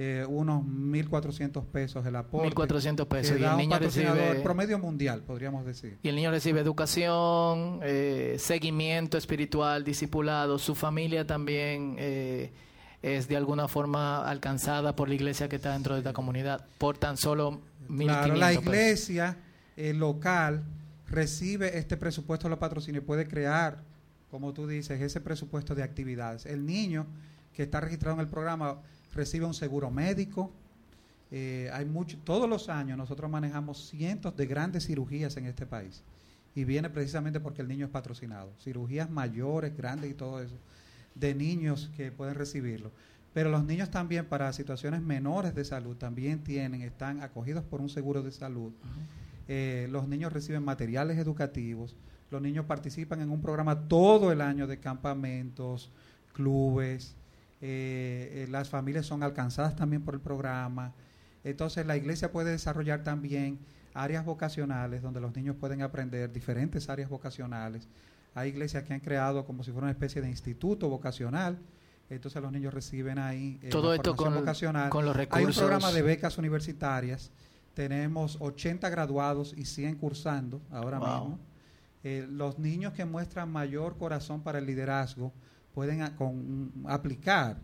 [0.00, 2.54] eh, unos 1.400 pesos el aporte.
[2.54, 3.38] 1.400 pesos.
[3.38, 4.40] Y el niño recibe...
[4.44, 5.98] promedio mundial, podríamos decir.
[6.02, 11.96] Y el niño recibe educación, eh, seguimiento espiritual, discipulado, su familia también...
[11.98, 12.52] Eh,
[13.00, 16.98] es de alguna forma alcanzada por la iglesia que está dentro de esta comunidad por
[16.98, 19.36] tan solo 1.500 Claro, la iglesia
[19.76, 20.64] eh, local
[21.06, 23.84] recibe este presupuesto de la patrocinio y puede crear,
[24.32, 26.44] como tú dices, ese presupuesto de actividades.
[26.44, 27.06] El niño
[27.52, 28.80] que está registrado en el programa
[29.14, 30.50] recibe un seguro médico.
[31.30, 36.02] Eh, hay mucho, todos los años nosotros manejamos cientos de grandes cirugías en este país
[36.54, 38.52] y viene precisamente porque el niño es patrocinado.
[38.60, 40.56] Cirugías mayores, grandes y todo eso,
[41.14, 42.90] de niños que pueden recibirlo.
[43.34, 47.88] Pero los niños también para situaciones menores de salud también tienen, están acogidos por un
[47.88, 48.72] seguro de salud.
[49.46, 51.94] Eh, los niños reciben materiales educativos,
[52.30, 55.90] los niños participan en un programa todo el año de campamentos,
[56.32, 57.14] clubes,
[57.60, 60.94] eh, eh, las familias son alcanzadas también por el programa.
[61.44, 63.58] Entonces la iglesia puede desarrollar también
[63.94, 67.88] áreas vocacionales donde los niños pueden aprender diferentes áreas vocacionales.
[68.34, 71.58] Hay iglesias que han creado como si fuera una especie de instituto vocacional.
[72.10, 74.88] Entonces los niños reciben ahí eh, todo esto con, vocacional.
[74.88, 75.38] con los recursos.
[75.38, 77.30] Hay un programa de becas universitarias.
[77.74, 81.38] Tenemos 80 graduados y 100 cursando ahora mismo.
[82.04, 85.32] Eh, los niños que muestran mayor corazón para el liderazgo
[85.74, 86.02] pueden
[86.86, 87.56] aplicar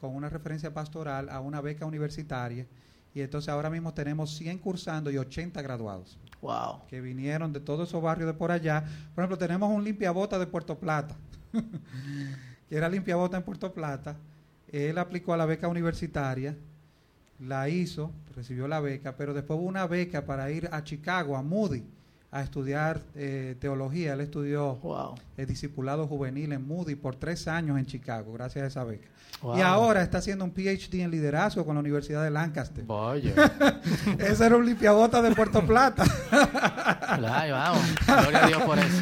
[0.00, 2.66] con una referencia pastoral a una beca universitaria
[3.14, 6.18] y entonces ahora mismo tenemos 100 cursando y 80 graduados.
[6.40, 6.86] Wow.
[6.88, 8.84] Que vinieron de todos esos barrios de por allá.
[9.14, 11.16] Por ejemplo, tenemos un limpiabota de Puerto Plata,
[12.68, 14.16] que era limpiabota en Puerto Plata.
[14.70, 16.56] Él aplicó a la beca universitaria,
[17.40, 21.42] la hizo, recibió la beca, pero después hubo una beca para ir a Chicago, a
[21.42, 21.84] Moody
[22.30, 24.12] a estudiar eh, teología.
[24.12, 24.78] Él estudió
[25.36, 29.08] el discipulado juvenil en Moody por tres años en Chicago, gracias a esa beca.
[29.56, 32.84] Y ahora está haciendo un PhD en liderazgo con la Universidad de Lancaster.
[32.84, 33.34] Vaya.
[34.18, 36.04] Ese era un limpiabota de Puerto Plata.
[37.52, 37.82] vamos.
[38.04, 38.96] Gloria a Dios por eso.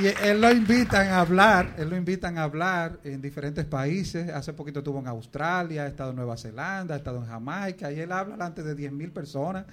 [0.00, 4.28] Y él lo invitan a hablar, él lo invitan a hablar en diferentes países.
[4.28, 8.00] Hace poquito estuvo en Australia, ha estado en Nueva Zelanda, ha estado en Jamaica, y
[8.00, 9.66] él habla delante de 10 mil personas.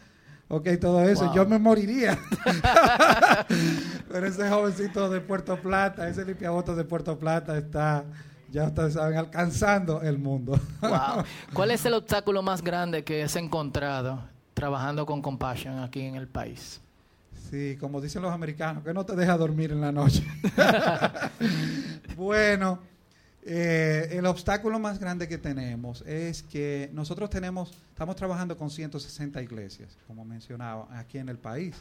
[0.47, 1.33] Ok, todo eso.
[1.33, 2.19] Yo me moriría.
[4.11, 8.03] Pero ese jovencito de Puerto Plata, ese limpiabotas de Puerto Plata está,
[8.51, 10.59] ya ustedes saben, alcanzando el mundo.
[10.81, 11.23] wow.
[11.53, 14.21] ¿Cuál es el obstáculo más grande que has encontrado
[14.53, 16.81] trabajando con Compassion aquí en el país?
[17.51, 20.25] Sí, como dicen los americanos, que no te deja dormir en la noche.
[22.15, 22.79] bueno,
[23.43, 29.41] eh, el obstáculo más grande que tenemos es que nosotros tenemos, estamos trabajando con 160
[29.41, 31.75] iglesias, como mencionaba, aquí en el país.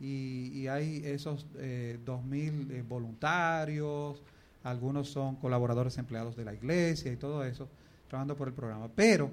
[0.00, 4.22] Y, hay esos eh, 2.000 eh, voluntarios,
[4.62, 7.68] algunos son colaboradores empleados de la iglesia y todo eso,
[8.08, 8.88] trabajando por el programa.
[8.96, 9.30] Pero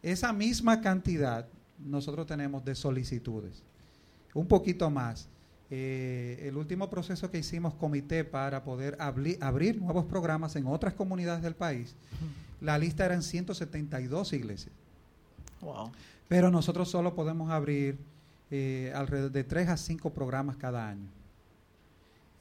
[0.00, 3.64] esa misma cantidad nosotros tenemos de solicitudes
[4.34, 5.28] un poquito más.
[5.74, 11.42] Eh, el último proceso que hicimos comité para poder abrir nuevos programas en otras comunidades
[11.42, 11.96] del país,
[12.60, 14.74] la lista eran 172 iglesias.
[16.28, 17.96] Pero nosotros solo podemos abrir
[18.50, 21.08] eh, alrededor de 3 a 5 programas cada año.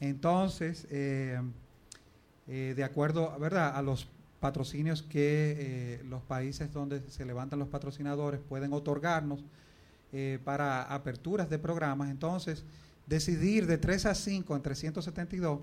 [0.01, 1.39] Entonces, eh,
[2.47, 3.77] de acuerdo ¿verdad?
[3.77, 4.09] a los
[4.41, 9.45] patrocinios que los países donde se levantan los patrocinadores pueden otorgarnos,
[10.13, 12.09] eh, para aperturas de programas.
[12.09, 12.63] Entonces,
[13.07, 15.59] decidir de 3 a 5 en 372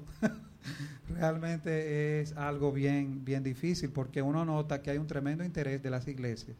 [1.09, 5.91] realmente es algo bien, bien difícil porque uno nota que hay un tremendo interés de
[5.91, 6.57] las iglesias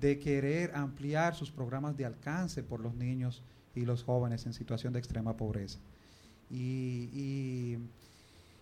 [0.00, 3.42] de querer ampliar sus programas de alcance por los niños
[3.74, 5.78] y los jóvenes en situación de extrema pobreza.
[6.50, 7.78] Y, y,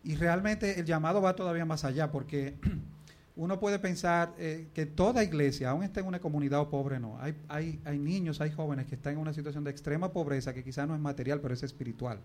[0.04, 2.54] y realmente el llamado va todavía más allá porque
[3.36, 7.20] uno puede pensar eh, que toda iglesia, aún esté en una comunidad o pobre, no.
[7.20, 10.62] Hay, hay, hay niños, hay jóvenes que están en una situación de extrema pobreza, que
[10.62, 12.20] quizás no es material, pero es espiritual.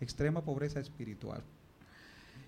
[0.00, 1.42] Extrema pobreza espiritual.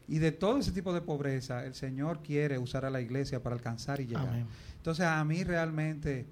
[0.08, 3.54] Y de todo ese tipo de pobreza, el Señor quiere usar a la iglesia para
[3.54, 4.46] alcanzar y llegar.
[4.76, 6.24] Entonces, a mí realmente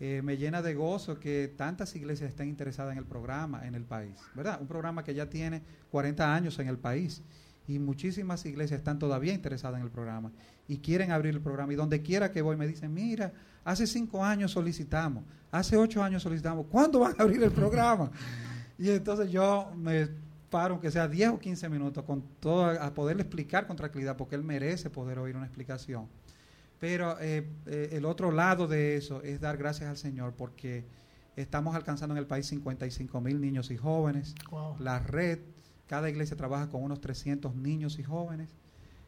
[0.00, 3.84] eh, me llena de gozo que tantas iglesias estén interesadas en el programa en el
[3.84, 4.60] país, ¿verdad?
[4.60, 7.22] Un programa que ya tiene 40 años en el país
[7.68, 10.32] y muchísimas iglesias están todavía interesadas en el programa
[10.72, 11.72] y quieren abrir el programa.
[11.74, 13.30] Y donde quiera que voy me dicen, mira,
[13.62, 18.10] hace cinco años solicitamos, hace ocho años solicitamos, ¿cuándo van a abrir el programa?
[18.78, 20.08] y entonces yo me
[20.48, 24.34] paro, aunque sea 10 o 15 minutos, con todo, a poderle explicar con tranquilidad, porque
[24.34, 26.08] él merece poder oír una explicación.
[26.80, 30.86] Pero eh, eh, el otro lado de eso es dar gracias al Señor, porque
[31.36, 34.34] estamos alcanzando en el país 55 mil niños y jóvenes.
[34.78, 35.38] La red
[35.92, 38.56] cada iglesia trabaja con unos 300 niños y jóvenes.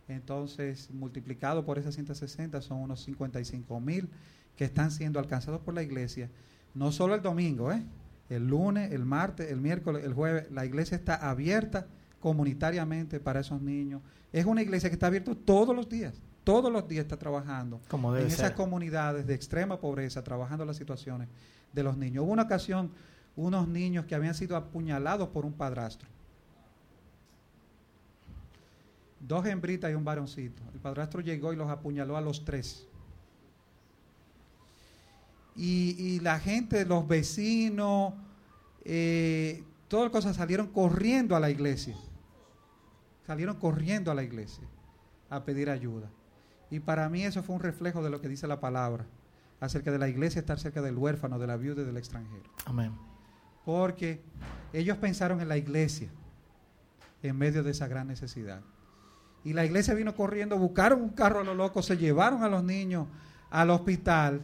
[0.09, 4.09] Entonces, multiplicado por esas 160 son unos 55 mil
[4.57, 6.31] que están siendo alcanzados por la iglesia.
[6.75, 7.83] No solo el domingo, ¿eh?
[8.29, 10.51] el lunes, el martes, el miércoles, el jueves.
[10.51, 11.87] La iglesia está abierta
[12.21, 14.03] comunitariamente para esos niños.
[14.33, 16.15] Es una iglesia que está abierta todos los días.
[16.43, 21.29] Todos los días está trabajando en esas comunidades de extrema pobreza, trabajando las situaciones
[21.73, 22.25] de los niños.
[22.25, 22.91] Hubo una ocasión,
[23.35, 26.07] unos niños que habían sido apuñalados por un padrastro
[29.27, 30.63] dos hembritas y un varoncito.
[30.73, 32.87] El padrastro llegó y los apuñaló a los tres.
[35.57, 38.15] y, la gente, los vecinos,
[38.85, 41.95] eh, todas las cosas salieron corriendo a la iglesia.
[43.27, 44.65] Salieron corriendo a la iglesia
[45.31, 46.11] a pedir ayuda.
[46.71, 49.07] Y para mí eso fue un reflejo de lo que dice la palabra
[49.61, 52.51] acerca de la iglesia estar cerca del huérfano, de la viuda y del extranjero.
[52.67, 52.93] Amén.
[53.65, 54.21] Porque
[54.73, 56.09] ellos pensaron en la iglesia
[57.23, 58.61] en medio de esa gran necesidad.
[59.45, 62.65] Y la iglesia vino corriendo, buscaron un carro a los locos, se llevaron a los
[62.65, 63.07] niños
[63.51, 64.41] al hospital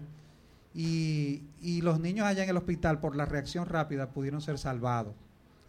[0.74, 5.14] y, y los niños allá en el hospital por la reacción rápida pudieron ser salvados.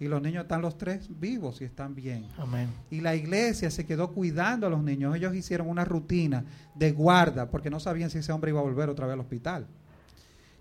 [0.02, 2.26] Y los niños están los tres vivos y están bien.
[2.40, 2.70] Amén.
[2.90, 5.16] Y la iglesia se quedó cuidando a los niños.
[5.16, 8.90] Ellos hicieron una rutina de guarda porque no sabían si ese hombre iba a volver
[8.90, 9.68] otra vez al hospital.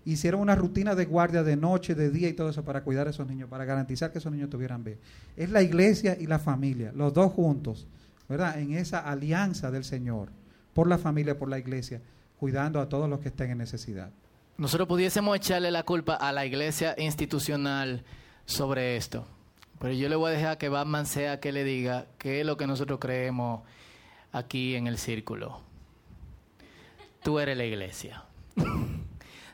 [0.05, 3.09] Hicieron una rutina de guardia de noche, de día y todo eso para cuidar a
[3.09, 4.99] esos niños, para garantizar que esos niños tuvieran bien.
[5.35, 7.87] Es la iglesia y la familia, los dos juntos,
[8.31, 10.29] En esa alianza del Señor,
[10.73, 12.01] por la familia, por la iglesia,
[12.39, 14.11] cuidando a todos los que estén en necesidad.
[14.57, 18.03] Nosotros pudiésemos echarle la culpa a la iglesia institucional
[18.45, 19.25] sobre esto.
[19.79, 22.55] Pero yo le voy a dejar que Batman sea que le diga qué es lo
[22.57, 23.61] que nosotros creemos
[24.31, 25.61] aquí en el círculo.
[27.23, 28.23] Tú eres la iglesia.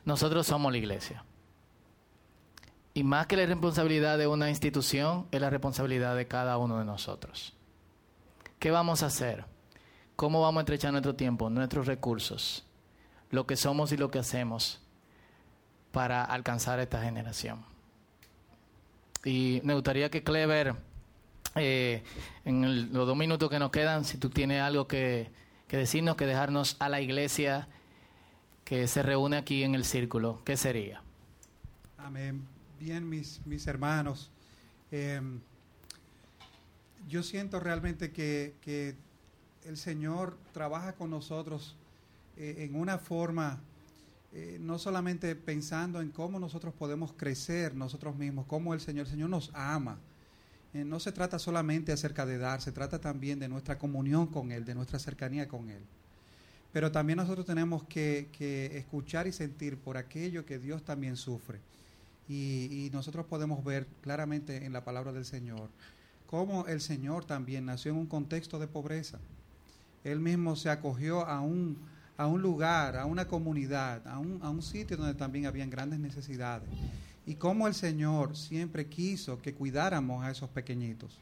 [0.06, 1.24] Nosotros somos la iglesia.
[2.94, 6.86] Y más que la responsabilidad de una institución, es la responsabilidad de cada uno de
[6.86, 7.57] nosotros.
[8.60, 9.46] ¿Qué vamos a hacer?
[10.16, 12.66] ¿Cómo vamos a estrechar nuestro tiempo, nuestros recursos,
[13.30, 14.82] lo que somos y lo que hacemos
[15.92, 17.64] para alcanzar esta generación?
[19.24, 20.76] Y me gustaría que Clever,
[21.56, 22.04] eh,
[22.46, 25.30] en los dos minutos que nos quedan, si tú tienes algo que,
[25.70, 27.68] decirnos, que dejarnos a la iglesia
[28.64, 31.04] que se reúne aquí en el círculo, ¿qué sería?
[31.98, 32.48] Amén.
[32.80, 34.32] Bien, mis, mis hermanos.
[34.92, 35.42] Em,
[37.08, 38.96] yo siento realmente que, que,
[39.66, 41.76] el Señor trabaja con nosotros
[42.38, 43.60] eh, en una forma
[44.34, 49.12] eh, no solamente pensando en cómo nosotros podemos crecer nosotros mismos, cómo el Señor, el
[49.12, 49.98] Señor nos ama.
[50.74, 54.52] Eh, no se trata solamente acerca de dar, se trata también de nuestra comunión con
[54.52, 55.82] Él, de nuestra cercanía con Él.
[56.72, 58.30] Pero también nosotros tenemos que,
[58.74, 61.60] escuchar y sentir por aquello que Dios también sufre.
[62.30, 65.70] Y, y, nosotros podemos ver claramente en la palabra del Señor
[66.28, 69.18] cómo el Señor también nació en un contexto de pobreza.
[70.04, 71.78] Él mismo se acogió a un
[72.18, 76.00] a un lugar, a una comunidad, a un, a un sitio donde también habían grandes
[76.00, 76.68] necesidades.
[77.26, 81.20] Y cómo el Señor siempre quiso que cuidáramos a esos pequeñitos.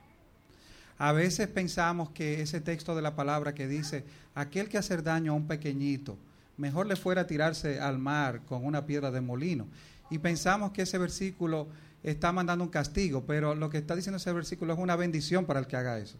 [0.97, 5.33] A veces pensamos que ese texto de la palabra que dice, aquel que hace daño
[5.33, 6.17] a un pequeñito,
[6.55, 9.67] mejor le fuera a tirarse al mar con una piedra de molino.
[10.09, 11.67] Y pensamos que ese versículo
[12.09, 15.59] está mandando un castigo, pero lo que está diciendo ese versículo es una bendición para
[15.59, 16.17] el que haga eso,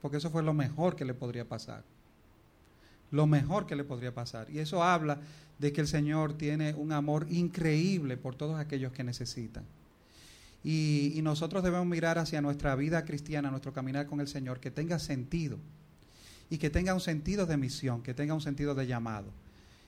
[0.00, 1.82] porque eso fue lo mejor que le podría pasar
[3.10, 4.48] lo mejor que le podría pasar.
[4.50, 5.18] Y eso habla
[5.58, 9.64] de que el Señor tiene un amor increíble por todos aquellos que necesitan.
[10.64, 14.98] Y, nosotros debemos mirar hacia nuestra vida cristiana, nuestro caminar con el Señor, que tenga
[14.98, 15.58] sentido.
[16.50, 19.26] Y que tenga un sentido de misión, que tenga un sentido de llamado.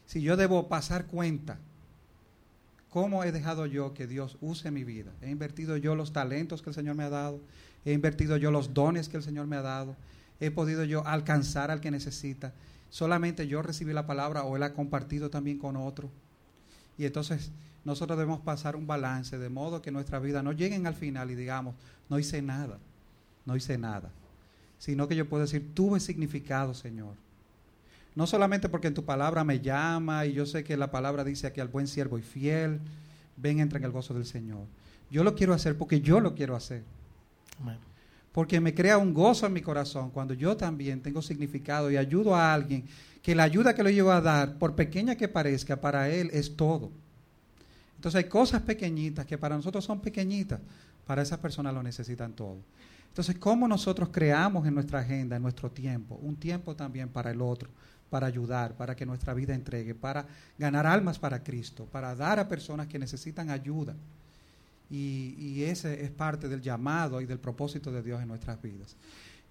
[0.07, 1.59] Si yo debo pasar cuenta,
[2.91, 5.13] ¿cómo he dejado yo que Dios use mi vida?
[5.23, 7.41] He invertido yo los talentos que el Señor me ha dado,
[7.85, 9.97] he invertido yo los dones que el Señor me ha dado,
[10.41, 12.53] he podido yo alcanzar al que necesita
[12.91, 16.11] solamente yo recibí la palabra o él ha compartido también con otro.
[16.97, 17.51] Y entonces
[17.85, 21.35] nosotros debemos pasar un balance de modo que nuestra vida no lleguen al final y
[21.35, 21.75] digamos,
[22.09, 22.79] no hice nada,
[23.47, 24.11] no hice nada,
[24.79, 27.15] sino que yo puedo decir, tuve significado, Señor.
[28.19, 31.47] No solamente porque en tu palabra me llama y yo sé que la palabra dice
[31.47, 32.81] aquí al buen siervo y fiel,
[33.37, 34.67] ven, entra en el gozo del Señor.
[35.11, 36.83] Yo lo quiero hacer porque yo lo quiero hacer.
[37.61, 37.79] Amén
[38.39, 42.37] porque me crea un gozo en mi corazón cuando yo también tengo significado y ayudo
[42.37, 42.85] a alguien
[43.21, 46.55] que la ayuda que le llevo a dar, por pequeña que parezca, para él es
[46.55, 46.93] todo.
[47.97, 50.61] Entonces hay cosas pequeñitas que para nosotros son pequeñitas,
[51.05, 52.59] para esas personas lo necesitan todo.
[53.09, 57.43] Entonces, ¿cómo nosotros creamos en nuestra agenda, en nuestro tiempo, un tiempo también para el
[57.43, 57.69] otro,
[58.11, 60.27] para ayudar, para que nuestra vida entregue, para
[60.59, 63.95] ganar almas para Cristo, para dar a personas que necesitan ayuda?
[64.91, 68.97] y, ese es parte del llamado y del propósito de Dios en nuestras vidas.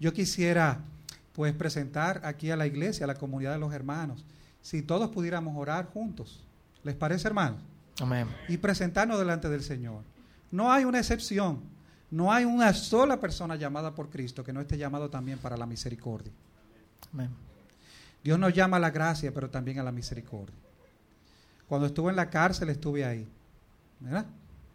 [0.00, 0.80] Yo quisiera
[1.32, 4.24] pues presentar aquí a la iglesia, a la comunidad de los hermanos,
[4.60, 6.40] si todos pudiéramos orar juntos.
[6.82, 7.60] ¿Les parece, hermanos?
[8.00, 8.26] Amén.
[8.48, 10.02] Y presentarnos delante del Señor.
[10.50, 11.60] No hay una excepción.
[12.10, 15.66] No hay una sola persona llamada por Cristo que no esté llamado también para la
[15.66, 16.32] misericordia.
[17.12, 17.28] Amén.
[18.24, 20.56] Dios nos llama a la gracia, pero también a la misericordia.
[21.68, 23.28] Cuando estuve en la cárcel, estuve ahí.
[24.00, 24.26] ¿Verdad?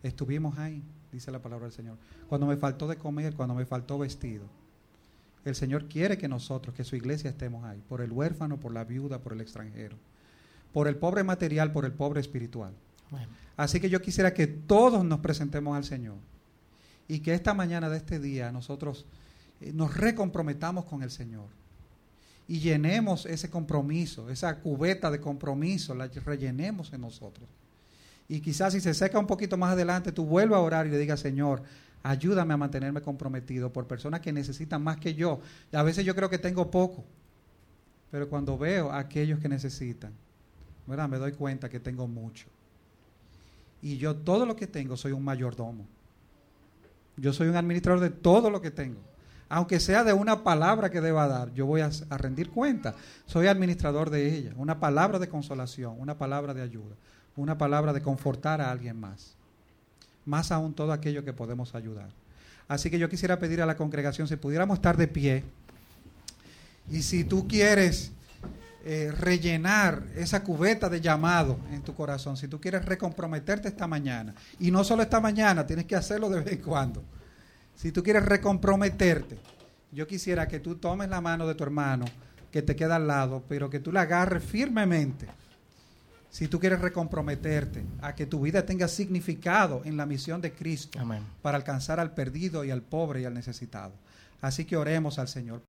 [0.03, 1.97] Estuvimos ahí, dice la palabra del Señor.
[2.27, 4.45] Cuando me faltó de comer, cuando me faltó vestido.
[5.43, 8.83] El Señor quiere que nosotros, que su iglesia estemos ahí, por el huérfano, por la
[8.85, 9.97] viuda, por el extranjero,
[10.71, 12.73] por el pobre material, por el pobre espiritual.
[13.57, 16.15] Así que yo quisiera que todos nos presentemos al Señor
[17.07, 19.05] y que esta mañana de este día nosotros
[19.61, 21.47] eh, nos recomprometamos con el Señor
[22.47, 27.47] y llenemos ese compromiso, esa cubeta de compromiso, la rellenemos en nosotros.
[28.27, 30.97] Y quizás si se seca un poquito más adelante, tú vuelvas a orar y le
[30.97, 31.63] digas, Señor,
[32.03, 35.39] ayúdame a mantenerme comprometido por personas que necesitan más que yo.
[35.71, 37.03] Y a veces yo creo que tengo poco,
[38.11, 40.13] pero cuando veo a aquellos que necesitan,
[40.85, 41.07] ¿verdad?
[41.09, 42.47] me doy cuenta que tengo mucho.
[43.81, 45.85] Y yo todo lo que tengo soy un mayordomo.
[47.17, 48.99] Yo soy un administrador de todo lo que tengo.
[49.49, 52.95] Aunque sea de una palabra que deba dar, yo voy a, a rendir cuenta.
[53.27, 54.53] Soy administrador de ella.
[54.55, 56.95] Una palabra de consolación, una palabra de ayuda,
[57.35, 59.35] una palabra de confortar a alguien más.
[60.25, 62.09] Más aún todo aquello que podemos ayudar.
[62.67, 65.43] Así que yo quisiera pedir a la congregación si pudiéramos estar de pie.
[66.89, 68.11] Y si tú quieres
[68.85, 74.35] eh, rellenar esa cubeta de llamado en tu corazón, si tú quieres recomprometerte esta mañana,
[74.59, 77.01] y no solo esta mañana, tienes que hacerlo de vez en cuando.
[77.75, 79.39] Si tú quieres recomprometerte,
[79.91, 82.05] yo quisiera que tú tomes la mano de tu hermano
[82.51, 85.27] que te queda al lado, pero que tú la agarres firmemente.
[86.29, 90.99] Si tú quieres recomprometerte a que tu vida tenga significado en la misión de Cristo
[91.41, 93.93] para alcanzar al perdido y al pobre y al necesitado.
[94.41, 95.63] Así que oremos al Señor.